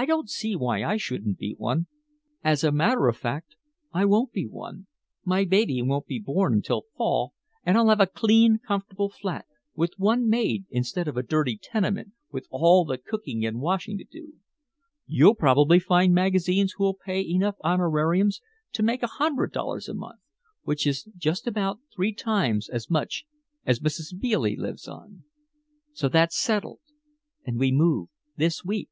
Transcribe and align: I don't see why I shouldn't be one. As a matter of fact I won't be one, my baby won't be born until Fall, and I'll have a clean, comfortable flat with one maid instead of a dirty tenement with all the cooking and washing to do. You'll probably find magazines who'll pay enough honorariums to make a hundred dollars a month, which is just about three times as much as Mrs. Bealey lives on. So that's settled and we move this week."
I 0.00 0.04
don't 0.06 0.30
see 0.30 0.54
why 0.54 0.84
I 0.84 0.96
shouldn't 0.96 1.38
be 1.38 1.56
one. 1.58 1.88
As 2.44 2.62
a 2.62 2.70
matter 2.70 3.08
of 3.08 3.16
fact 3.16 3.56
I 3.92 4.04
won't 4.04 4.30
be 4.30 4.46
one, 4.46 4.86
my 5.24 5.44
baby 5.44 5.82
won't 5.82 6.06
be 6.06 6.20
born 6.20 6.52
until 6.54 6.84
Fall, 6.96 7.32
and 7.64 7.76
I'll 7.76 7.88
have 7.88 7.98
a 7.98 8.06
clean, 8.06 8.60
comfortable 8.64 9.08
flat 9.10 9.46
with 9.74 9.94
one 9.98 10.28
maid 10.28 10.66
instead 10.70 11.08
of 11.08 11.16
a 11.16 11.24
dirty 11.24 11.58
tenement 11.60 12.12
with 12.30 12.46
all 12.52 12.84
the 12.84 12.96
cooking 12.96 13.44
and 13.44 13.60
washing 13.60 13.98
to 13.98 14.04
do. 14.04 14.34
You'll 15.04 15.34
probably 15.34 15.80
find 15.80 16.14
magazines 16.14 16.74
who'll 16.76 16.94
pay 16.94 17.20
enough 17.26 17.56
honorariums 17.64 18.40
to 18.74 18.84
make 18.84 19.02
a 19.02 19.08
hundred 19.08 19.50
dollars 19.52 19.88
a 19.88 19.94
month, 19.94 20.20
which 20.62 20.86
is 20.86 21.08
just 21.16 21.48
about 21.48 21.80
three 21.92 22.14
times 22.14 22.68
as 22.68 22.88
much 22.88 23.24
as 23.66 23.80
Mrs. 23.80 24.16
Bealey 24.16 24.54
lives 24.56 24.86
on. 24.86 25.24
So 25.92 26.08
that's 26.08 26.38
settled 26.38 26.78
and 27.44 27.58
we 27.58 27.72
move 27.72 28.10
this 28.36 28.64
week." 28.64 28.90